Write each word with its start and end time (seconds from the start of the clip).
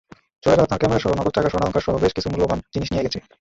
চোরেরা 0.43 0.65
তাঁর 0.65 0.79
ক্যামেরাসহ 0.79 1.11
নগদ 1.11 1.33
টাকা, 1.33 1.49
স্বর্ণালংকারসহ 1.49 1.93
বেশ 1.97 2.11
কিছু 2.13 2.27
মূল্যবান 2.29 2.59
জিনিস 2.73 2.89
নিয়ে 2.91 3.05
গেছে। 3.05 3.19